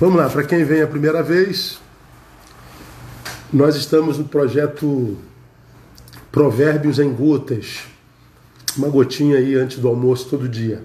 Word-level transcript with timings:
Vamos 0.00 0.16
lá, 0.16 0.28
para 0.28 0.42
quem 0.42 0.64
vem 0.64 0.82
a 0.82 0.88
primeira 0.88 1.22
vez, 1.22 1.78
nós 3.52 3.76
estamos 3.76 4.18
no 4.18 4.24
projeto 4.24 5.16
Provérbios 6.32 6.98
em 6.98 7.12
Gotas. 7.12 7.84
Uma 8.76 8.88
gotinha 8.88 9.38
aí 9.38 9.54
antes 9.54 9.78
do 9.78 9.86
almoço 9.86 10.28
todo 10.28 10.48
dia. 10.48 10.82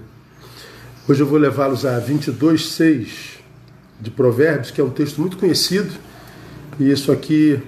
Hoje 1.08 1.24
eu 1.24 1.26
vou 1.26 1.40
levá-los 1.40 1.88
a 1.88 2.00
22,6 2.00 3.40
de 4.00 4.12
Provérbios, 4.12 4.70
que 4.70 4.80
é 4.80 4.84
um 4.84 4.92
texto 4.92 5.20
muito 5.20 5.38
conhecido. 5.38 5.92
E 6.80 6.92
isso 6.92 7.12
aqui 7.12 7.60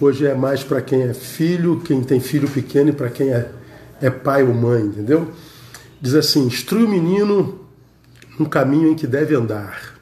hoje 0.00 0.26
é 0.26 0.34
mais 0.34 0.64
para 0.64 0.80
quem 0.80 1.02
é 1.02 1.12
filho, 1.12 1.82
quem 1.84 2.02
tem 2.02 2.20
filho 2.20 2.48
pequeno 2.48 2.88
e 2.88 2.92
para 2.94 3.10
quem 3.10 3.28
é, 3.28 3.50
é 4.00 4.08
pai 4.08 4.42
ou 4.42 4.54
mãe, 4.54 4.82
entendeu? 4.82 5.30
Diz 6.00 6.14
assim: 6.14 6.46
instrui 6.46 6.84
o 6.84 6.88
menino 6.88 7.66
no 8.38 8.48
caminho 8.48 8.90
em 8.90 8.94
que 8.94 9.06
deve 9.06 9.34
andar 9.34 9.99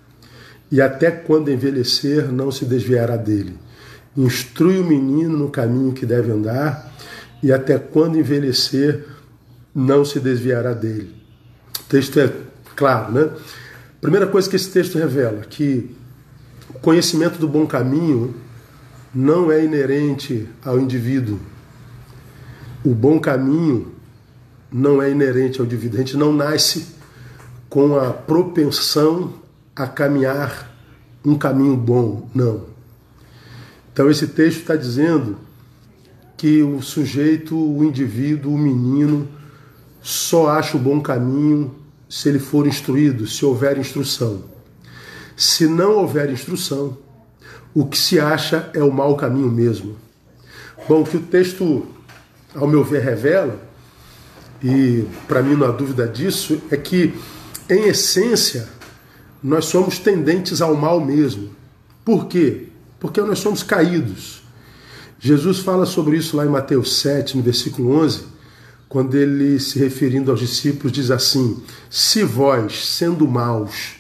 e 0.71 0.81
até 0.81 1.11
quando 1.11 1.51
envelhecer 1.51 2.31
não 2.31 2.51
se 2.51 2.65
desviará 2.65 3.17
dele. 3.17 3.57
Instrui 4.17 4.79
o 4.79 4.85
menino 4.85 5.37
no 5.37 5.51
caminho 5.51 5.93
que 5.93 6.05
deve 6.05 6.31
andar, 6.31 6.93
e 7.43 7.53
até 7.53 7.79
quando 7.79 8.19
envelhecer 8.19 9.07
não 9.75 10.05
se 10.05 10.19
desviará 10.19 10.75
dele. 10.75 11.15
O 11.81 11.85
texto 11.85 12.19
é 12.19 12.33
claro, 12.75 13.13
né? 13.13 13.31
Primeira 14.01 14.27
coisa 14.27 14.49
que 14.49 14.57
esse 14.57 14.71
texto 14.71 14.99
revela, 14.99 15.41
que 15.43 15.95
o 16.71 16.79
conhecimento 16.81 17.39
do 17.39 17.49
bom 17.49 17.67
caminho 17.67 18.35
não 19.15 19.51
é 19.51 19.65
inerente 19.65 20.49
ao 20.65 20.79
indivíduo. 20.79 21.39
O 22.85 22.95
bom 22.95 23.19
caminho 23.19 23.93
não 24.71 25.03
é 25.03 25.11
inerente 25.11 25.61
ao 25.61 25.67
indivíduo. 25.67 25.99
A 25.99 26.03
gente 26.03 26.17
não 26.17 26.33
nasce 26.33 26.87
com 27.69 27.99
a 27.99 28.13
propensão 28.13 29.35
a 29.75 29.87
caminhar 29.87 30.68
um 31.29 31.37
caminho 31.37 31.77
bom, 31.77 32.29
não. 32.35 32.63
Então 33.93 34.11
esse 34.11 34.29
texto 34.29 34.61
está 34.61 34.77
dizendo 34.77 35.37
que 36.37 36.63
o 36.63 36.81
sujeito, 36.81 37.57
o 37.57 37.85
indivíduo, 37.85 38.55
o 38.55 38.59
menino, 38.59 39.29
só 40.01 40.51
acha 40.51 40.77
o 40.77 40.81
bom 40.81 41.01
caminho 41.01 41.75
se 42.09 42.29
ele 42.29 42.39
for 42.39 42.67
instruído, 42.67 43.27
se 43.27 43.45
houver 43.45 43.77
instrução. 43.77 44.45
Se 45.37 45.67
não 45.67 45.99
houver 45.99 46.31
instrução, 46.31 46.97
o 47.75 47.87
que 47.87 47.99
se 47.99 48.19
acha 48.19 48.71
é 48.73 48.83
o 48.83 48.93
mau 48.93 49.17
caminho 49.17 49.51
mesmo. 49.51 49.97
Bom, 50.89 51.03
o 51.03 51.05
que 51.05 51.17
o 51.17 51.23
texto, 51.23 51.87
ao 52.55 52.67
meu 52.67 52.83
ver, 52.83 53.03
revela, 53.03 53.61
e 54.63 55.05
para 55.27 55.43
mim 55.43 55.55
não 55.55 55.67
há 55.67 55.71
dúvida 55.71 56.07
disso, 56.09 56.61
é 56.71 56.77
que, 56.77 57.15
em 57.69 57.89
essência, 57.89 58.69
nós 59.43 59.67
somos 59.67 59.99
tendentes 59.99 60.61
ao 60.61 60.75
mal 60.75 61.01
mesmo. 61.01 61.51
Por 62.05 62.27
quê? 62.27 62.69
Porque 62.99 63.21
nós 63.21 63.39
somos 63.39 63.63
caídos. 63.63 64.43
Jesus 65.21 65.59
fala 65.59 65.85
sobre 65.85 66.17
isso 66.17 66.37
lá 66.37 66.45
em 66.45 66.49
Mateus 66.49 67.01
7, 67.01 67.37
no 67.37 67.43
versículo 67.43 67.91
11, 68.01 68.25
quando 68.89 69.17
ele, 69.17 69.59
se 69.59 69.79
referindo 69.79 70.31
aos 70.31 70.41
discípulos, 70.41 70.93
diz 70.93 71.11
assim: 71.11 71.63
Se 71.91 72.23
vós, 72.23 72.87
sendo 72.87 73.27
maus, 73.27 73.97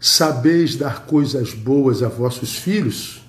sabeis 0.00 0.76
dar 0.76 1.06
coisas 1.06 1.52
boas 1.52 2.02
a 2.02 2.08
vossos 2.08 2.56
filhos, 2.56 3.22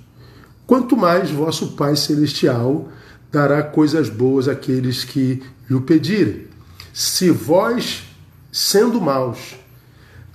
quanto 0.66 0.96
mais 0.96 1.32
vosso 1.32 1.70
Pai 1.70 1.96
Celestial 1.96 2.90
dará 3.32 3.62
coisas 3.62 4.10
boas 4.10 4.48
àqueles 4.48 5.04
que 5.04 5.42
lhe 5.70 5.80
pedirem. 5.82 6.48
Se 6.94 7.30
vós, 7.30 8.04
sendo 8.52 9.02
maus, 9.02 9.56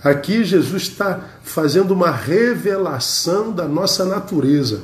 Aqui 0.05 0.43
Jesus 0.43 0.83
está 0.83 1.19
fazendo 1.41 1.89
uma 1.89 2.11
revelação 2.11 3.51
da 3.51 3.67
nossa 3.67 4.05
natureza. 4.05 4.83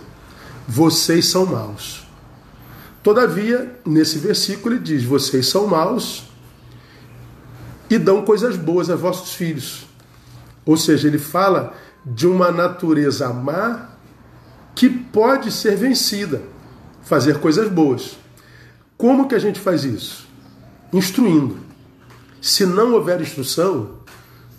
Vocês 0.67 1.27
são 1.27 1.45
maus. 1.45 2.07
Todavia, 3.03 3.79
nesse 3.85 4.17
versículo 4.17 4.73
ele 4.73 4.83
diz: 4.83 5.03
Vocês 5.03 5.45
são 5.45 5.67
maus 5.67 6.23
e 7.87 7.99
dão 7.99 8.25
coisas 8.25 8.55
boas 8.55 8.89
a 8.89 8.95
vossos 8.95 9.35
filhos. 9.35 9.85
Ou 10.65 10.75
seja, 10.75 11.07
ele 11.07 11.19
fala 11.19 11.75
de 12.03 12.25
uma 12.25 12.51
natureza 12.51 13.31
má 13.31 13.89
que 14.73 14.89
pode 14.89 15.51
ser 15.51 15.77
vencida, 15.77 16.41
fazer 17.03 17.37
coisas 17.39 17.69
boas. 17.69 18.17
Como 18.97 19.27
que 19.27 19.35
a 19.35 19.39
gente 19.39 19.59
faz 19.59 19.83
isso? 19.83 20.27
Instruindo. 20.91 21.59
Se 22.41 22.65
não 22.65 22.93
houver 22.93 23.21
instrução, 23.21 24.00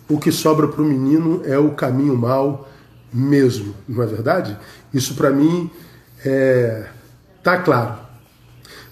o 0.09 0.17
que 0.17 0.31
sobra 0.31 0.67
para 0.67 0.81
o 0.81 0.85
menino 0.85 1.41
é 1.45 1.57
o 1.57 1.71
caminho 1.71 2.15
mal 2.15 2.69
mesmo, 3.11 3.75
não 3.87 4.03
é 4.03 4.05
verdade? 4.05 4.57
Isso 4.93 5.15
para 5.15 5.29
mim 5.29 5.69
é, 6.25 6.87
tá 7.41 7.57
claro. 7.57 7.97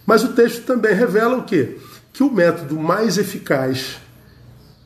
Mas 0.05 0.23
o 0.23 0.33
texto 0.33 0.63
também 0.65 0.93
revela 0.93 1.37
o 1.37 1.43
quê? 1.43 1.77
Que 2.13 2.23
o 2.23 2.31
método 2.31 2.77
mais 2.77 3.17
eficaz 3.17 3.97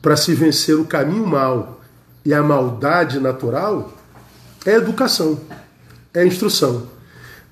para 0.00 0.16
se 0.16 0.34
vencer 0.34 0.76
o 0.76 0.84
caminho 0.84 1.26
mal 1.26 1.80
e 2.24 2.32
a 2.32 2.42
maldade 2.42 3.18
natural 3.18 3.92
é 4.64 4.74
educação, 4.74 5.40
é 6.12 6.24
instrução. 6.24 6.88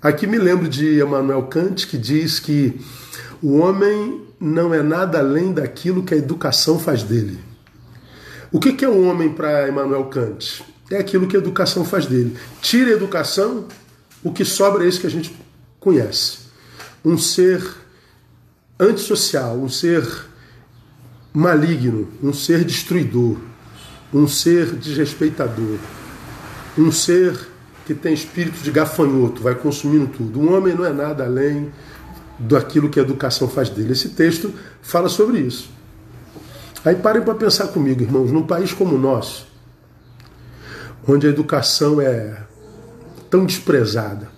Aqui 0.03 0.27
me 0.27 0.39
lembro 0.39 0.69
de 0.69 1.01
Emmanuel 1.01 1.45
Kant 1.45 1.87
que 1.87 1.97
diz 1.97 2.39
que 2.39 2.81
o 3.43 3.57
homem 3.59 4.23
não 4.39 4.75
é 4.75 4.83
nada 4.83 5.19
além 5.19 5.53
daquilo 5.53 6.03
que 6.03 6.15
a 6.15 6.17
educação 6.17 6.79
faz 6.79 7.03
dele. 7.03 7.39
O 8.55 8.61
que 8.61 8.85
é 8.85 8.89
um 8.89 9.11
homem 9.11 9.31
para 9.33 9.69
Emmanuel 9.69 10.05
Kant? 10.05 10.65
É 10.89 10.97
aquilo 10.97 11.27
que 11.27 11.35
a 11.35 11.41
educação 11.41 11.85
faz 11.85 12.07
dele. 12.07 12.37
Tira 12.63 12.91
a 12.91 12.95
educação, 12.95 13.67
o 14.23 14.33
que 14.33 14.45
sobra 14.45 14.85
é 14.85 14.89
isso 14.89 15.01
que 15.01 15.09
a 15.09 15.11
gente 15.11 15.37
conhece. 15.81 16.39
Um 17.05 17.19
ser 17.19 17.61
antissocial, 18.79 19.57
um 19.57 19.69
ser 19.69 20.09
maligno, 21.33 22.09
um 22.23 22.33
ser 22.33 22.63
destruidor, 22.65 23.39
um 24.13 24.29
ser 24.29 24.67
desrespeitador, 24.77 25.79
um 26.79 26.93
ser 26.93 27.37
que 27.85 27.93
tem 27.93 28.15
espírito 28.15 28.63
de 28.63 28.71
gafanhoto, 28.71 29.43
vai 29.43 29.57
consumindo 29.57 30.07
tudo. 30.07 30.41
Um 30.41 30.57
homem 30.57 30.77
não 30.77 30.85
é 30.85 30.93
nada 30.93 31.25
além 31.25 31.73
daquilo 32.39 32.89
que 32.89 33.01
a 33.01 33.03
educação 33.03 33.49
faz 33.49 33.69
dele. 33.69 33.95
Esse 33.95 34.11
texto 34.11 34.55
fala 34.81 35.09
sobre 35.09 35.41
isso. 35.41 35.75
Aí 36.85 36.97
parem 36.97 37.23
para 37.23 37.35
pensar 37.35 37.69
comigo, 37.69 38.03
irmãos, 38.03 38.31
num 38.31 38.47
país 38.47 38.75
como 38.75 38.95
o 38.97 38.99
nosso, 38.99 39.47
onde 41.09 41.27
a 41.27 41.31
educação 41.31 41.99
é 41.99 42.43
tão 43.31 43.47
desprezada, 43.47 44.29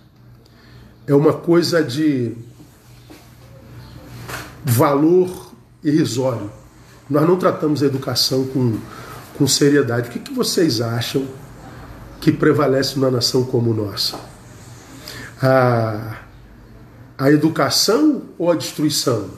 é 1.08 1.14
uma 1.14 1.32
coisa 1.32 1.82
de 1.82 2.36
valor 4.64 5.52
irrisório. 5.82 6.50
Nós 7.10 7.26
não 7.26 7.36
tratamos 7.36 7.82
a 7.82 7.86
educação 7.86 8.44
com, 8.46 8.78
com 9.36 9.46
seriedade. 9.46 10.08
O 10.08 10.12
que, 10.12 10.20
que 10.20 10.32
vocês 10.32 10.80
acham 10.80 11.26
que 12.20 12.30
prevalece 12.30 12.96
numa 12.96 13.10
nação 13.10 13.44
como 13.44 13.74
nossa? 13.74 14.18
A, 15.42 16.18
a 17.18 17.30
educação 17.30 18.22
ou 18.38 18.50
a 18.50 18.54
destruição? 18.54 19.30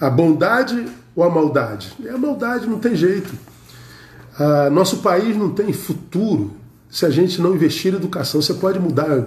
A 0.00 0.10
bondade 0.10 0.86
ou 1.16 1.24
a 1.24 1.30
maldade? 1.30 1.94
É 2.04 2.10
a 2.10 2.18
maldade, 2.18 2.66
não 2.66 2.78
tem 2.78 2.94
jeito. 2.94 3.32
Ah, 4.38 4.68
nosso 4.70 4.98
país 4.98 5.34
não 5.34 5.50
tem 5.50 5.72
futuro 5.72 6.52
se 6.90 7.06
a 7.06 7.10
gente 7.10 7.40
não 7.40 7.54
investir 7.54 7.92
em 7.92 7.96
educação. 7.96 8.42
Você 8.42 8.52
pode 8.54 8.78
mudar 8.78 9.24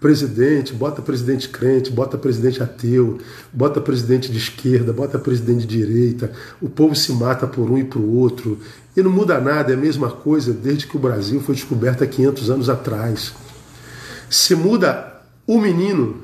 presidente, 0.00 0.72
bota 0.72 1.02
presidente 1.02 1.48
crente, 1.48 1.90
bota 1.90 2.16
presidente 2.16 2.62
ateu, 2.62 3.18
bota 3.52 3.80
presidente 3.80 4.30
de 4.30 4.38
esquerda, 4.38 4.92
bota 4.92 5.18
presidente 5.18 5.66
de 5.66 5.78
direita, 5.78 6.30
o 6.60 6.68
povo 6.68 6.94
se 6.94 7.10
mata 7.12 7.46
por 7.46 7.70
um 7.70 7.78
e 7.78 7.84
por 7.84 8.02
outro, 8.02 8.58
e 8.96 9.02
não 9.02 9.10
muda 9.10 9.40
nada, 9.40 9.72
é 9.72 9.74
a 9.74 9.78
mesma 9.78 10.10
coisa 10.10 10.52
desde 10.52 10.86
que 10.86 10.96
o 10.96 11.00
Brasil 11.00 11.40
foi 11.40 11.54
descoberto 11.54 12.04
há 12.04 12.06
500 12.06 12.50
anos 12.50 12.68
atrás. 12.68 13.32
Se 14.28 14.54
muda 14.54 15.22
o 15.46 15.58
menino 15.58 16.22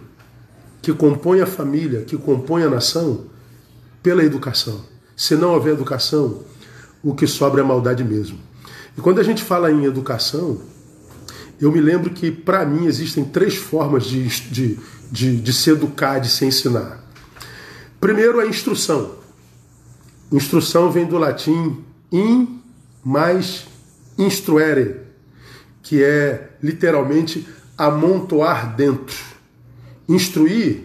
que 0.82 0.92
compõe 0.92 1.40
a 1.40 1.46
família, 1.46 2.02
que 2.02 2.16
compõe 2.16 2.62
a 2.62 2.70
nação, 2.70 3.24
pela 4.02 4.22
educação. 4.22 4.80
Se 5.20 5.37
não 5.37 5.52
houver 5.52 5.75
educação, 5.75 6.40
o 7.02 7.14
que 7.14 7.26
sobra 7.26 7.61
é 7.61 7.62
maldade 7.62 8.02
mesmo. 8.02 8.38
E 8.96 9.02
quando 9.02 9.19
a 9.19 9.22
gente 9.22 9.43
fala 9.44 9.70
em 9.70 9.84
educação, 9.84 10.62
eu 11.61 11.70
me 11.70 11.78
lembro 11.78 12.08
que, 12.08 12.31
para 12.31 12.64
mim, 12.64 12.87
existem 12.87 13.22
três 13.22 13.55
formas 13.55 14.05
de, 14.05 14.26
de, 14.50 14.78
de, 15.12 15.37
de 15.37 15.52
se 15.52 15.69
educar, 15.69 16.20
de 16.20 16.31
se 16.31 16.46
ensinar. 16.46 17.05
Primeiro, 18.00 18.40
a 18.40 18.46
instrução. 18.46 19.17
Instrução 20.32 20.90
vem 20.90 21.05
do 21.05 21.19
latim 21.19 21.84
in 22.11 22.58
mais 23.05 23.66
instruere, 24.16 25.02
que 25.82 26.02
é 26.02 26.52
literalmente 26.62 27.46
amontoar 27.76 28.75
dentro. 28.75 29.19
Instruir 30.08 30.84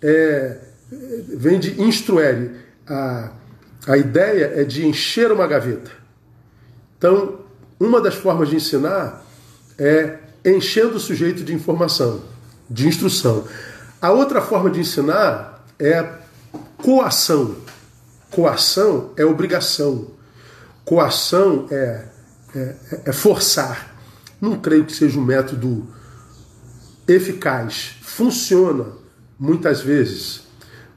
é, 0.00 0.60
vem 1.36 1.58
de 1.58 1.82
instruere, 1.82 2.52
a, 2.86 3.41
a 3.86 3.96
ideia 3.96 4.52
é 4.56 4.64
de 4.64 4.86
encher 4.86 5.32
uma 5.32 5.46
gaveta. 5.46 5.90
Então, 6.96 7.40
uma 7.80 8.00
das 8.00 8.14
formas 8.14 8.48
de 8.48 8.56
ensinar 8.56 9.24
é 9.78 10.18
enchendo 10.44 10.96
o 10.96 11.00
sujeito 11.00 11.42
de 11.42 11.52
informação, 11.52 12.22
de 12.70 12.86
instrução. 12.86 13.44
A 14.00 14.10
outra 14.10 14.40
forma 14.40 14.70
de 14.70 14.80
ensinar 14.80 15.64
é 15.78 16.08
coação. 16.76 17.56
Coação 18.30 19.10
é 19.16 19.24
obrigação. 19.24 20.08
Coação 20.84 21.66
é, 21.70 22.04
é, 22.54 22.76
é 23.06 23.12
forçar. 23.12 23.94
Não 24.40 24.58
creio 24.58 24.84
que 24.84 24.92
seja 24.92 25.18
um 25.18 25.24
método 25.24 25.86
eficaz. 27.06 27.96
Funciona 28.02 28.86
muitas 29.38 29.80
vezes, 29.80 30.42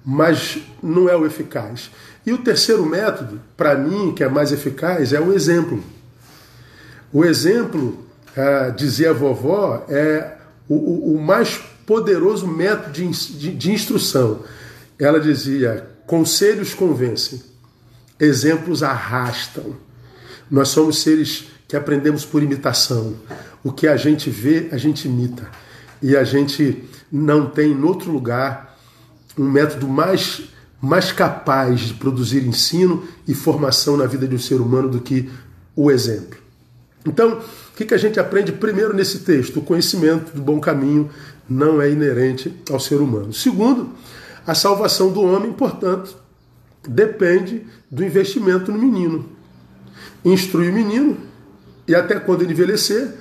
mas 0.03 0.59
não 0.81 1.09
é 1.09 1.15
o 1.15 1.25
eficaz. 1.25 1.89
E 2.25 2.33
o 2.33 2.37
terceiro 2.39 2.85
método, 2.85 3.39
para 3.55 3.75
mim, 3.75 4.13
que 4.13 4.23
é 4.23 4.27
mais 4.27 4.51
eficaz, 4.51 5.13
é 5.13 5.19
o 5.19 5.33
exemplo. 5.33 5.83
O 7.13 7.23
exemplo, 7.23 8.05
ah, 8.35 8.73
dizia 8.75 9.11
a 9.11 9.13
vovó, 9.13 9.85
é 9.87 10.37
o, 10.67 11.13
o, 11.13 11.21
mais 11.21 11.57
poderoso 11.85 12.47
método 12.47 12.91
de, 12.91 13.07
de, 13.09 13.51
de 13.51 13.71
instrução. 13.71 14.43
Ela 14.99 15.19
dizia: 15.19 15.87
conselhos 16.07 16.73
convencem, 16.73 17.41
exemplos 18.19 18.81
arrastam. 18.81 19.75
Nós 20.49 20.69
somos 20.69 21.01
seres 21.01 21.45
que 21.67 21.75
aprendemos 21.75 22.25
por 22.25 22.41
imitação. 22.43 23.15
O 23.63 23.71
que 23.71 23.87
a 23.87 23.97
gente 23.97 24.29
vê, 24.29 24.69
a 24.71 24.77
gente 24.77 25.07
imita. 25.07 25.49
E 26.01 26.15
a 26.15 26.23
gente 26.23 26.83
não 27.11 27.49
tem 27.49 27.71
em 27.71 27.83
outro 27.83 28.11
lugar 28.11 28.77
um 29.37 29.49
método 29.49 29.87
mais, 29.87 30.43
mais 30.81 31.11
capaz 31.11 31.81
de 31.81 31.93
produzir 31.93 32.45
ensino 32.45 33.03
e 33.27 33.33
formação 33.33 33.97
na 33.97 34.05
vida 34.05 34.27
de 34.27 34.35
um 34.35 34.39
ser 34.39 34.61
humano 34.61 34.89
do 34.89 34.99
que 34.99 35.29
o 35.75 35.89
exemplo. 35.89 36.37
Então, 37.05 37.39
o 37.39 37.75
que, 37.75 37.93
a 37.93 37.97
gente 37.97 38.19
aprende 38.19 38.51
primeiro 38.51 38.93
nesse 38.93 39.19
texto? 39.19 39.59
O 39.59 39.61
conhecimento 39.61 40.35
do 40.35 40.41
bom 40.41 40.59
caminho 40.59 41.09
não 41.47 41.81
é 41.81 41.89
inerente 41.89 42.53
ao 42.71 42.79
ser 42.79 42.95
humano. 42.95 43.33
Segundo, 43.33 43.91
a 44.45 44.55
salvação 44.55 45.11
do 45.11 45.21
homem, 45.21 45.53
portanto, 45.53 46.15
depende 46.87 47.65
do 47.89 48.03
investimento 48.03 48.71
no 48.71 48.79
menino. 48.79 49.29
Instrui 50.23 50.69
o 50.69 50.73
menino 50.73 51.17
e 51.87 51.93
até 51.93 52.19
quando 52.19 52.41
ele 52.41 52.53
envelhecer, 52.53 53.13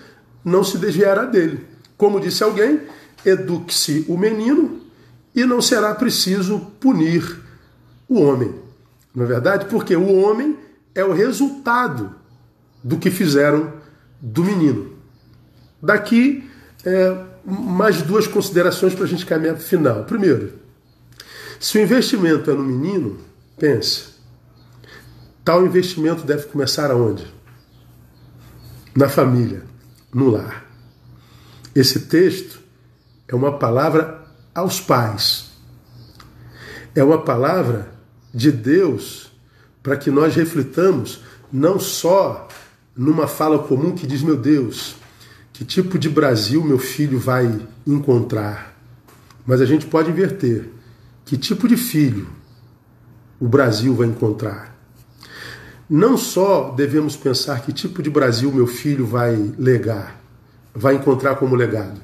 não 0.44 0.64
se 0.64 0.78
desviará 0.78 1.24
dele. 1.24 1.60
Como 1.96 2.20
disse 2.20 2.42
alguém, 2.42 2.80
eduque-se 3.24 4.06
o 4.08 4.16
menino 4.16 4.80
e 5.34 5.44
não 5.44 5.60
será 5.60 5.94
preciso 5.94 6.58
punir 6.80 7.44
o 8.08 8.20
homem. 8.20 8.54
Não 9.14 9.24
é 9.24 9.26
verdade? 9.26 9.66
Porque 9.66 9.94
o 9.94 10.20
homem 10.20 10.58
é 10.94 11.04
o 11.04 11.12
resultado 11.12 12.14
do 12.82 12.98
que 12.98 13.10
fizeram 13.10 13.72
do 14.20 14.44
menino. 14.44 14.92
Daqui, 15.82 16.48
é, 16.84 17.16
mais 17.44 18.02
duas 18.02 18.26
considerações 18.26 18.94
para 18.94 19.04
a 19.04 19.08
gente 19.08 19.26
caminhar 19.26 19.54
para 19.54 19.62
o 19.62 19.66
final. 19.66 20.04
Primeiro, 20.04 20.52
se 21.60 21.78
o 21.78 21.80
investimento 21.80 22.50
é 22.50 22.54
no 22.54 22.62
menino, 22.62 23.18
pense, 23.58 24.14
tal 25.44 25.64
investimento 25.64 26.24
deve 26.24 26.46
começar 26.46 26.90
aonde? 26.90 27.32
Na 28.94 29.08
família, 29.08 29.62
no 30.12 30.30
lar. 30.30 30.64
Esse 31.74 32.00
texto 32.00 32.60
é 33.26 33.34
uma 33.34 33.58
palavra 33.58 34.24
aos 34.54 34.80
pais. 34.80 35.50
É 36.94 37.02
uma 37.02 37.22
palavra 37.22 37.94
de 38.34 38.50
Deus 38.50 39.32
para 39.82 39.96
que 39.96 40.10
nós 40.10 40.34
reflitamos 40.34 41.20
não 41.52 41.78
só 41.78 42.48
numa 42.96 43.28
fala 43.28 43.60
comum 43.60 43.92
que 43.92 44.06
diz: 44.06 44.22
Meu 44.22 44.36
Deus, 44.36 44.96
que 45.52 45.64
tipo 45.64 45.98
de 45.98 46.08
Brasil 46.08 46.62
meu 46.64 46.78
filho 46.78 47.19
vai 47.19 47.60
encontrar? 47.86 48.75
Mas 49.46 49.60
a 49.60 49.66
gente 49.66 49.86
pode 49.86 50.10
inverter: 50.10 50.69
que 51.25 51.36
tipo 51.36 51.69
de 51.69 51.76
filho 51.76 52.26
o 53.38 53.46
Brasil 53.46 53.94
vai 53.94 54.08
encontrar? 54.08 54.75
Não 55.88 56.16
só 56.16 56.70
devemos 56.70 57.14
pensar 57.14 57.60
que 57.60 57.72
tipo 57.72 58.02
de 58.02 58.08
Brasil 58.10 58.50
meu 58.50 58.66
filho 58.66 59.06
vai 59.06 59.36
legar, 59.58 60.19
vai 60.75 60.94
encontrar 60.94 61.36
como 61.36 61.54
legado, 61.54 62.00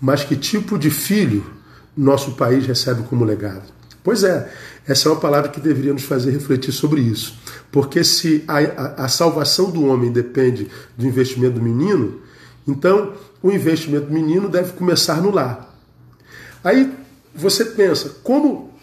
mas 0.00 0.22
que 0.22 0.36
tipo 0.36 0.78
de 0.78 0.88
filho 0.88 1.44
nosso 1.96 2.32
país 2.32 2.64
recebe 2.64 3.02
como 3.02 3.24
legado. 3.24 3.73
Pois 4.04 4.22
é, 4.22 4.52
essa 4.86 5.08
é 5.08 5.12
uma 5.12 5.20
palavra 5.20 5.48
que 5.48 5.58
deveria 5.58 5.94
nos 5.94 6.04
fazer 6.04 6.30
refletir 6.30 6.72
sobre 6.72 7.00
isso. 7.00 7.38
Porque 7.72 8.04
se 8.04 8.44
a, 8.46 8.58
a, 8.58 9.04
a 9.06 9.08
salvação 9.08 9.70
do 9.70 9.86
homem 9.86 10.12
depende 10.12 10.70
do 10.94 11.06
investimento 11.06 11.54
do 11.54 11.62
menino, 11.62 12.20
então 12.68 13.14
o 13.42 13.50
investimento 13.50 14.06
do 14.06 14.12
menino 14.12 14.46
deve 14.46 14.72
começar 14.72 15.22
no 15.22 15.30
lar. 15.30 15.74
Aí 16.62 16.92
você 17.34 17.64
pensa, 17.64 18.16
como 18.22 18.74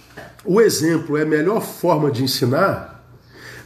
o 0.44 0.60
exemplo 0.60 1.16
é 1.16 1.22
a 1.22 1.26
melhor 1.26 1.62
forma 1.62 2.10
de 2.10 2.24
ensinar, 2.24 3.08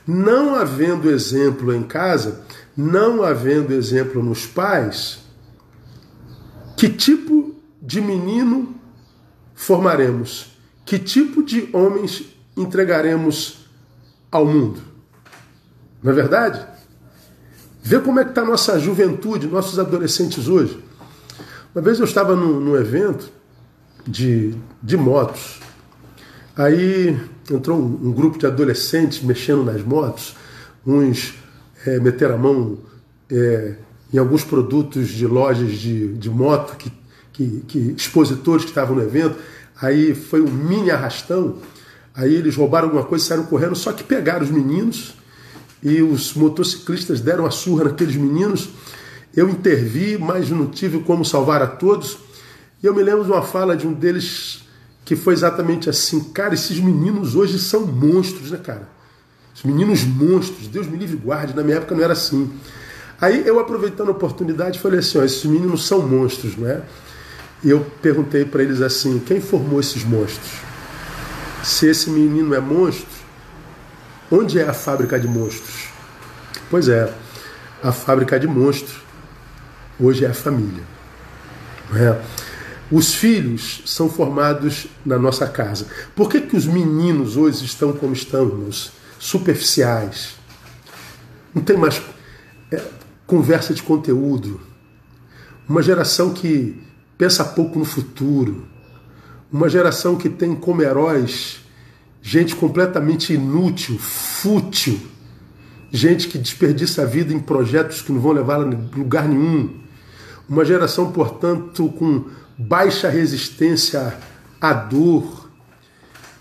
não 0.05 0.55
havendo 0.55 1.09
exemplo 1.09 1.73
em 1.73 1.83
casa, 1.83 2.41
não 2.75 3.23
havendo 3.23 3.73
exemplo 3.73 4.21
nos 4.21 4.45
pais, 4.45 5.19
que 6.75 6.89
tipo 6.89 7.55
de 7.81 8.01
menino 8.01 8.75
formaremos? 9.53 10.54
Que 10.85 10.99
tipo 10.99 11.43
de 11.43 11.67
homens 11.73 12.23
entregaremos 12.55 13.67
ao 14.31 14.45
mundo? 14.45 14.79
Não 16.01 16.11
é 16.11 16.15
verdade? 16.15 16.65
Vê 17.81 17.99
como 17.99 18.19
é 18.19 18.23
que 18.23 18.29
está 18.29 18.41
a 18.41 18.45
nossa 18.45 18.79
juventude, 18.79 19.47
nossos 19.47 19.79
adolescentes 19.79 20.47
hoje. 20.47 20.79
Uma 21.73 21.81
vez 21.81 21.99
eu 21.99 22.05
estava 22.05 22.35
num, 22.35 22.59
num 22.59 22.75
evento 22.75 23.29
de, 24.07 24.55
de 24.81 24.95
motos. 24.95 25.59
Aí 26.55 27.19
entrou 27.51 27.77
um, 27.77 28.07
um, 28.07 28.11
grupo 28.11 28.37
de 28.37 28.45
adolescentes 28.45 29.21
mexendo 29.21 29.63
nas 29.63 29.83
motos, 29.83 30.35
uns 30.85 31.33
é, 31.85 31.99
meteram 31.99 32.35
a 32.35 32.37
mão 32.37 32.77
é, 33.29 33.75
em 34.13 34.17
alguns 34.17 34.43
produtos 34.43 35.09
de 35.09 35.27
lojas 35.27 35.73
de, 35.73 36.13
de 36.13 36.29
moto, 36.29 36.77
que, 36.77 36.91
que, 37.33 37.63
que 37.67 37.79
expositores 37.97 38.63
que 38.63 38.71
estavam 38.71 38.95
no 38.95 39.01
evento. 39.01 39.37
Aí 39.81 40.15
foi 40.15 40.41
um 40.41 40.49
mini 40.49 40.91
arrastão. 40.91 41.57
Aí 42.13 42.33
eles 42.33 42.55
roubaram 42.55 42.87
alguma 42.87 43.03
coisa 43.03 43.25
saíram 43.25 43.45
correndo, 43.45 43.75
só 43.75 43.91
que 43.91 44.03
pegaram 44.03 44.45
os 44.45 44.51
meninos 44.51 45.15
e 45.83 46.01
os 46.01 46.33
motociclistas 46.33 47.19
deram 47.19 47.45
a 47.45 47.51
surra 47.51 47.85
naqueles 47.85 48.15
meninos. 48.15 48.69
Eu 49.35 49.49
intervi, 49.49 50.17
mas 50.17 50.49
não 50.49 50.67
tive 50.67 50.99
como 50.99 51.25
salvar 51.25 51.61
a 51.61 51.67
todos. 51.67 52.17
E 52.81 52.87
eu 52.87 52.93
me 52.93 53.03
lembro 53.03 53.25
de 53.25 53.31
uma 53.31 53.41
fala 53.41 53.75
de 53.75 53.85
um 53.85 53.93
deles 53.93 54.63
que 55.03 55.15
foi 55.15 55.33
exatamente 55.33 55.89
assim: 55.89 56.23
Cara, 56.31 56.53
esses 56.53 56.79
meninos 56.79 57.35
hoje 57.35 57.59
são 57.59 57.85
monstros, 57.85 58.51
né, 58.51 58.57
cara? 58.57 58.87
Os 59.53 59.63
meninos 59.63 60.03
monstros, 60.03 60.67
Deus 60.67 60.87
me 60.87 60.97
livre 60.97 61.17
guarde. 61.17 61.55
Na 61.55 61.63
minha 61.63 61.77
época 61.77 61.95
não 61.95 62.03
era 62.03 62.13
assim. 62.13 62.49
Aí 63.19 63.45
eu, 63.47 63.59
aproveitando 63.59 64.09
a 64.09 64.11
oportunidade, 64.11 64.79
falei 64.79 64.99
assim: 64.99 65.17
ó, 65.17 65.23
esses 65.23 65.43
meninos 65.45 65.85
são 65.85 66.01
monstros, 66.01 66.57
não 66.57 66.67
é? 66.67 66.81
E 67.65 67.69
eu 67.71 67.81
perguntei 67.99 68.45
para 68.45 68.61
eles 68.61 68.79
assim: 68.79 69.17
quem 69.17 69.41
formou 69.41 69.79
esses 69.79 70.03
monstros? 70.03 70.51
Se 71.63 71.87
esse 71.87 72.11
menino 72.11 72.53
é 72.53 72.59
monstro, 72.59 73.07
onde 74.31 74.59
é 74.59 74.69
a 74.69 74.73
fábrica 74.73 75.19
de 75.19 75.27
monstros? 75.27 75.89
Pois 76.69 76.87
é, 76.87 77.11
a 77.81 77.91
fábrica 77.91 78.39
de 78.39 78.45
monstros 78.45 79.01
hoje 79.99 80.23
é 80.23 80.29
a 80.29 80.33
família. 80.33 80.83
É? 81.95 82.21
Os 82.91 83.15
filhos 83.15 83.81
são 83.87 84.07
formados 84.11 84.85
na 85.03 85.17
nossa 85.17 85.47
casa. 85.47 85.87
Por 86.15 86.29
que, 86.29 86.41
que 86.41 86.55
os 86.55 86.67
meninos 86.67 87.35
hoje 87.35 87.65
estão 87.65 87.93
como 87.93 88.13
estão? 88.13 88.69
Superficiais. 89.17 90.35
Não 91.53 91.63
tem 91.63 91.75
mais 91.75 91.99
é, 92.71 92.79
conversa 93.25 93.73
de 93.73 93.81
conteúdo. 93.81 94.61
Uma 95.67 95.81
geração 95.81 96.31
que 96.31 96.79
pensa 97.17 97.43
pouco 97.43 97.79
no 97.79 97.85
futuro. 97.85 98.65
Uma 99.51 99.69
geração 99.69 100.15
que 100.15 100.29
tem 100.29 100.55
como 100.55 100.81
heróis 100.81 101.65
gente 102.25 102.55
completamente 102.55 103.33
inútil, 103.33 103.99
fútil, 103.99 104.99
gente 105.91 106.27
que 106.27 106.39
desperdiça 106.39 107.03
a 107.03 107.05
vida 107.05 107.31
em 107.31 107.39
projetos 107.39 108.01
que 108.01 108.11
não 108.11 108.19
vão 108.19 108.31
levar 108.31 108.55
a 108.55 108.65
lugar 108.97 109.27
nenhum. 109.27 109.69
Uma 110.49 110.65
geração, 110.65 111.11
portanto, 111.11 111.87
com 111.89 112.25
baixa 112.57 113.09
resistência 113.09 114.17
à 114.59 114.73
dor. 114.73 115.47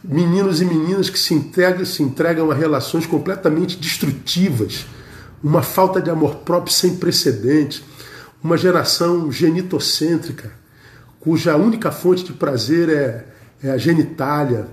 Meninos 0.03 0.63
e 0.63 0.65
meninas 0.65 1.11
que 1.11 1.19
se 1.19 1.35
entregam, 1.35 1.85
se 1.85 2.03
entregam 2.03 2.51
a 2.51 2.55
relações 2.55 3.05
completamente 3.05 3.77
destrutivas. 3.77 4.87
Uma 5.43 5.63
falta 5.63 6.01
de 6.01 6.09
amor 6.09 6.37
próprio 6.37 6.73
sem 6.73 6.97
precedente. 6.97 7.85
Uma 8.43 8.57
geração 8.57 9.31
genitocêntrica 9.31 10.64
cuja 11.25 11.57
única 11.57 11.91
fonte 11.91 12.23
de 12.23 12.35
prazer 12.35 12.91
é, 12.91 13.27
é 13.63 13.71
a 13.71 13.79
genitália, 13.79 14.69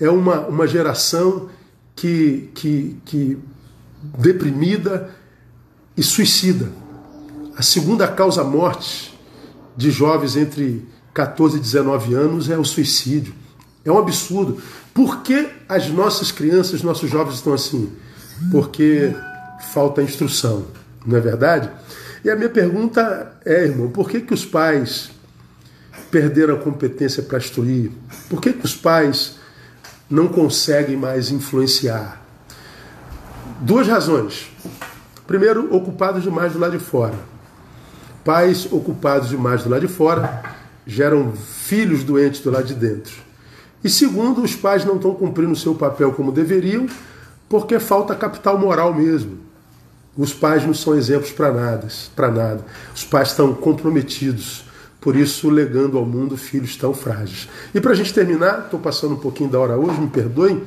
é 0.00 0.10
uma, 0.10 0.40
uma 0.40 0.66
geração 0.66 1.48
que, 1.94 2.50
que, 2.54 2.96
que 3.04 3.38
deprimida 4.18 5.10
e 5.96 6.02
suicida. 6.02 6.70
a 7.56 7.62
segunda 7.62 8.06
causa 8.06 8.44
morte 8.44 9.16
de 9.76 9.90
jovens 9.90 10.36
entre 10.36 10.86
14 11.14 11.56
e 11.56 11.60
19 11.60 12.14
anos 12.14 12.50
é 12.50 12.58
o 12.58 12.64
suicídio. 12.64 13.32
É 13.84 13.90
um 13.90 13.98
absurdo. 13.98 14.60
Por 14.92 15.22
que 15.22 15.48
as 15.68 15.88
nossas 15.88 16.32
crianças, 16.32 16.82
nossos 16.82 17.08
jovens 17.08 17.36
estão 17.36 17.54
assim? 17.54 17.92
Porque 18.50 19.14
falta 19.72 20.02
instrução, 20.02 20.66
não 21.06 21.16
é 21.16 21.20
verdade? 21.20 21.70
E 22.24 22.30
a 22.30 22.36
minha 22.36 22.50
pergunta 22.50 23.38
é, 23.44 23.64
irmão, 23.64 23.88
por 23.88 24.10
que, 24.10 24.20
que 24.20 24.34
os 24.34 24.44
pais 24.44 25.10
perderam 26.16 26.54
a 26.54 26.58
competência 26.58 27.22
para 27.22 27.36
instruir? 27.36 27.90
Por 28.30 28.40
que, 28.40 28.50
que 28.50 28.64
os 28.64 28.74
pais 28.74 29.34
não 30.08 30.28
conseguem 30.28 30.96
mais 30.96 31.30
influenciar? 31.30 32.22
Duas 33.60 33.86
razões. 33.86 34.50
Primeiro, 35.26 35.74
ocupados 35.76 36.22
demais 36.22 36.54
do 36.54 36.58
lado 36.58 36.78
de 36.78 36.82
fora. 36.82 37.18
Pais 38.24 38.66
ocupados 38.72 39.28
demais 39.28 39.62
do 39.62 39.68
lado 39.68 39.86
de 39.86 39.92
fora 39.92 40.42
geram 40.86 41.34
filhos 41.34 42.02
doentes 42.02 42.40
do 42.40 42.50
lado 42.50 42.64
de 42.64 42.74
dentro. 42.74 43.12
E 43.84 43.90
segundo, 43.90 44.42
os 44.42 44.54
pais 44.54 44.86
não 44.86 44.96
estão 44.96 45.14
cumprindo 45.14 45.52
o 45.52 45.56
seu 45.56 45.74
papel 45.74 46.12
como 46.12 46.32
deveriam, 46.32 46.86
porque 47.46 47.78
falta 47.78 48.14
capital 48.14 48.58
moral 48.58 48.94
mesmo. 48.94 49.38
Os 50.16 50.32
pais 50.32 50.64
não 50.64 50.72
são 50.72 50.94
exemplos 50.94 51.30
para 51.30 51.52
nada, 51.52 51.88
para 52.14 52.30
nada. 52.30 52.64
Os 52.94 53.04
pais 53.04 53.28
estão 53.28 53.52
comprometidos, 53.52 54.64
por 55.06 55.14
isso 55.14 55.48
legando 55.48 55.96
ao 55.96 56.04
mundo 56.04 56.36
filhos 56.36 56.74
tão 56.74 56.92
frágeis. 56.92 57.48
E 57.72 57.80
para 57.80 57.92
a 57.92 57.94
gente 57.94 58.12
terminar, 58.12 58.64
estou 58.64 58.80
passando 58.80 59.14
um 59.14 59.18
pouquinho 59.18 59.48
da 59.48 59.56
hora 59.56 59.76
hoje, 59.76 60.00
me 60.00 60.08
perdoem. 60.08 60.64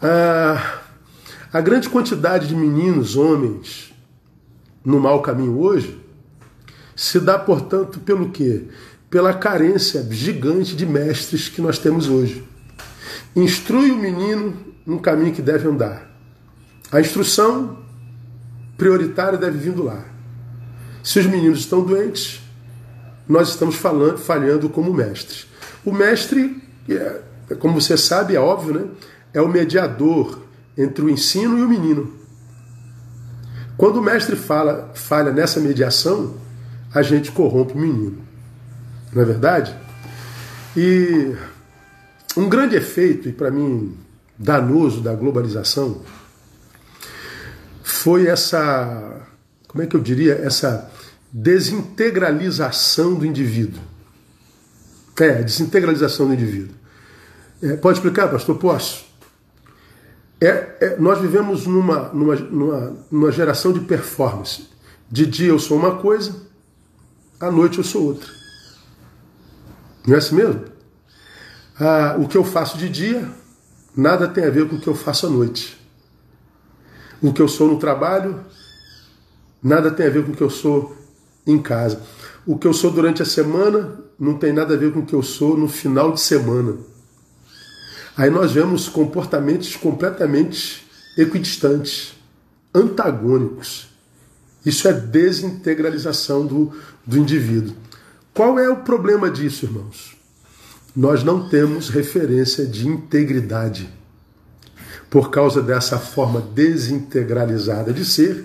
Ah, 0.00 0.78
a 1.52 1.60
grande 1.60 1.88
quantidade 1.88 2.46
de 2.46 2.54
meninos, 2.54 3.16
homens, 3.16 3.92
no 4.84 5.00
mau 5.00 5.20
caminho 5.22 5.58
hoje, 5.58 6.00
se 6.94 7.18
dá, 7.18 7.36
portanto, 7.36 7.98
pelo 7.98 8.30
quê? 8.30 8.66
Pela 9.10 9.34
carência 9.34 10.06
gigante 10.08 10.76
de 10.76 10.86
mestres 10.86 11.48
que 11.48 11.60
nós 11.60 11.80
temos 11.80 12.08
hoje. 12.08 12.44
Instrui 13.34 13.90
o 13.90 13.96
menino 13.96 14.56
no 14.86 15.00
caminho 15.00 15.34
que 15.34 15.42
deve 15.42 15.66
andar. 15.66 16.08
A 16.92 17.00
instrução 17.00 17.76
prioritária 18.76 19.36
deve 19.36 19.58
vir 19.58 19.72
do 19.72 19.82
lar. 19.82 20.14
Se 21.02 21.18
os 21.18 21.26
meninos 21.26 21.58
estão 21.58 21.82
doentes, 21.82 22.46
nós 23.28 23.50
estamos 23.50 23.76
falando, 23.76 24.18
falhando 24.18 24.68
como 24.68 24.92
mestres. 24.92 25.46
O 25.84 25.92
mestre, 25.92 26.62
é, 26.88 27.20
como 27.58 27.80
você 27.80 27.96
sabe, 27.96 28.34
é 28.34 28.40
óbvio, 28.40 28.74
né? 28.74 28.88
é 29.32 29.40
o 29.40 29.48
mediador 29.48 30.40
entre 30.76 31.04
o 31.04 31.10
ensino 31.10 31.58
e 31.58 31.62
o 31.62 31.68
menino. 31.68 32.12
Quando 33.76 33.98
o 33.98 34.02
mestre 34.02 34.34
fala, 34.34 34.90
falha 34.94 35.32
nessa 35.32 35.60
mediação, 35.60 36.34
a 36.92 37.02
gente 37.02 37.30
corrompe 37.30 37.74
o 37.74 37.78
menino. 37.78 38.18
Não 39.12 39.22
é 39.22 39.24
verdade? 39.24 39.74
E 40.76 41.34
um 42.36 42.48
grande 42.48 42.76
efeito, 42.76 43.28
e 43.28 43.32
para 43.32 43.50
mim 43.50 43.96
danoso, 44.38 45.00
da 45.00 45.14
globalização 45.14 46.02
foi 47.82 48.26
essa, 48.26 49.26
como 49.66 49.82
é 49.82 49.86
que 49.86 49.96
eu 49.96 50.00
diria, 50.00 50.34
essa 50.34 50.90
desintegralização 51.32 53.14
do 53.14 53.26
indivíduo. 53.26 53.80
É, 55.20 55.42
desintegralização 55.42 56.28
do 56.28 56.34
indivíduo. 56.34 56.74
É, 57.62 57.76
pode 57.76 57.98
explicar, 57.98 58.28
pastor? 58.28 58.56
Posso? 58.56 59.06
É, 60.40 60.76
é, 60.80 60.96
nós 60.98 61.20
vivemos 61.20 61.66
numa, 61.66 62.10
numa, 62.10 62.36
numa, 62.36 62.96
numa 63.10 63.32
geração 63.32 63.72
de 63.72 63.80
performance. 63.80 64.68
De 65.10 65.26
dia 65.26 65.48
eu 65.48 65.58
sou 65.58 65.76
uma 65.76 65.96
coisa, 65.96 66.36
à 67.40 67.50
noite 67.50 67.78
eu 67.78 67.84
sou 67.84 68.04
outra. 68.04 68.30
Não 70.06 70.14
é 70.14 70.18
assim 70.18 70.36
mesmo? 70.36 70.64
Ah, 71.78 72.16
o 72.18 72.28
que 72.28 72.36
eu 72.36 72.44
faço 72.44 72.78
de 72.78 72.88
dia 72.88 73.28
nada 73.96 74.28
tem 74.28 74.44
a 74.44 74.50
ver 74.50 74.68
com 74.68 74.76
o 74.76 74.80
que 74.80 74.86
eu 74.86 74.94
faço 74.94 75.26
à 75.26 75.30
noite. 75.30 75.76
O 77.20 77.32
que 77.32 77.42
eu 77.42 77.48
sou 77.48 77.66
no 77.66 77.78
trabalho 77.78 78.44
nada 79.62 79.90
tem 79.90 80.06
a 80.06 80.10
ver 80.10 80.24
com 80.24 80.32
o 80.32 80.36
que 80.36 80.42
eu 80.42 80.50
sou 80.50 80.96
em 81.48 81.58
casa. 81.58 82.00
O 82.46 82.56
que 82.56 82.66
eu 82.66 82.72
sou 82.72 82.90
durante 82.90 83.22
a 83.22 83.26
semana 83.26 83.98
não 84.18 84.34
tem 84.34 84.52
nada 84.52 84.74
a 84.74 84.76
ver 84.76 84.92
com 84.92 85.00
o 85.00 85.06
que 85.06 85.14
eu 85.14 85.22
sou 85.22 85.56
no 85.56 85.68
final 85.68 86.12
de 86.12 86.20
semana. 86.20 86.76
Aí 88.16 88.30
nós 88.30 88.52
vemos 88.52 88.88
comportamentos 88.88 89.76
completamente 89.76 90.86
equidistantes, 91.16 92.14
antagônicos. 92.74 93.88
Isso 94.66 94.88
é 94.88 94.92
desintegralização 94.92 96.44
do, 96.44 96.72
do 97.06 97.16
indivíduo. 97.16 97.74
Qual 98.34 98.58
é 98.58 98.68
o 98.68 98.76
problema 98.76 99.30
disso, 99.30 99.66
irmãos? 99.66 100.16
Nós 100.94 101.22
não 101.22 101.48
temos 101.48 101.88
referência 101.88 102.66
de 102.66 102.88
integridade. 102.88 103.88
Por 105.08 105.30
causa 105.30 105.62
dessa 105.62 105.98
forma 105.98 106.40
desintegralizada 106.40 107.92
de 107.92 108.04
ser, 108.04 108.44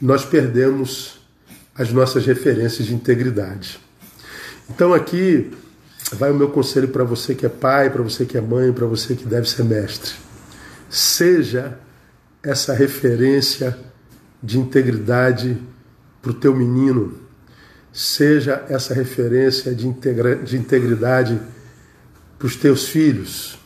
nós 0.00 0.24
perdemos 0.24 1.19
as 1.80 1.90
nossas 1.90 2.26
referências 2.26 2.86
de 2.86 2.94
integridade. 2.94 3.80
Então 4.68 4.92
aqui 4.92 5.50
vai 6.12 6.30
o 6.30 6.34
meu 6.34 6.50
conselho 6.50 6.88
para 6.88 7.04
você 7.04 7.34
que 7.34 7.46
é 7.46 7.48
pai, 7.48 7.88
para 7.88 8.02
você 8.02 8.26
que 8.26 8.36
é 8.36 8.40
mãe, 8.40 8.70
para 8.70 8.84
você 8.84 9.14
que 9.14 9.24
deve 9.24 9.48
ser 9.48 9.64
mestre. 9.64 10.12
Seja 10.90 11.78
essa 12.42 12.74
referência 12.74 13.78
de 14.42 14.58
integridade 14.58 15.56
para 16.20 16.32
o 16.32 16.34
teu 16.34 16.54
menino. 16.54 17.18
Seja 17.90 18.62
essa 18.68 18.92
referência 18.92 19.74
de, 19.74 19.88
integra 19.88 20.36
de 20.36 20.58
integridade 20.58 21.40
para 22.38 22.46
os 22.46 22.56
teus 22.56 22.88
filhos. 22.88 23.58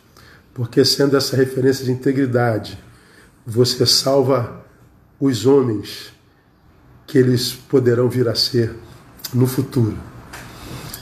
Porque 0.54 0.84
sendo 0.84 1.16
essa 1.16 1.34
referência 1.34 1.84
de 1.84 1.90
integridade, 1.90 2.78
você 3.44 3.84
salva 3.84 4.64
os 5.18 5.46
homens 5.46 6.13
que 7.06 7.18
eles 7.18 7.52
poderão 7.52 8.08
vir 8.08 8.28
a 8.28 8.34
ser 8.34 8.74
no 9.32 9.46
futuro. 9.46 9.96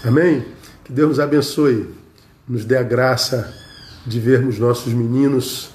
Amém? 0.05 0.45
Que 0.85 0.93
Deus 0.93 1.11
nos 1.11 1.21
abençoe, 1.21 1.89
nos 2.49 2.65
dê 2.65 2.77
a 2.77 2.83
graça 2.83 3.53
de 4.07 4.19
vermos 4.19 4.59
nossos 4.59 4.93
meninos 4.93 5.71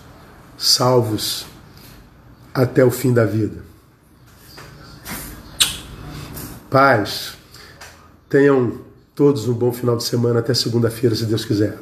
salvos 0.57 1.45
até 2.53 2.83
o 2.83 2.91
fim 2.91 3.13
da 3.13 3.25
vida. 3.25 3.63
Paz, 6.69 7.33
tenham 8.29 8.81
todos 9.15 9.47
um 9.47 9.53
bom 9.53 9.71
final 9.71 9.95
de 9.95 10.03
semana 10.03 10.39
até 10.39 10.53
segunda-feira, 10.53 11.15
se 11.15 11.25
Deus 11.25 11.45
quiser. 11.45 11.77